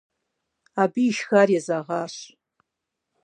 Абы 0.81 1.01
ишхар 1.09 1.49
езэгъащ. 1.57 2.15